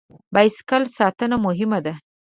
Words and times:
بایسکل 0.33 0.83
ساتنه 0.97 1.37
مهمه 1.45 1.79
ده. 1.85 1.93